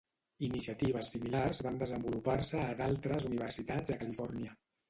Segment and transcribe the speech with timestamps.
[0.45, 4.61] Iniciatives similars van desenvolupar-se a d'altres Universitats a Califòrnia.